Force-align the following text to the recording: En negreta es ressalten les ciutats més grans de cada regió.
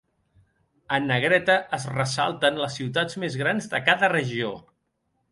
En 0.95 1.03
negreta 1.09 1.57
es 1.77 1.85
ressalten 1.97 2.57
les 2.61 2.77
ciutats 2.81 3.19
més 3.25 3.37
grans 3.43 3.67
de 3.75 3.83
cada 3.91 4.09
regió. 4.15 4.49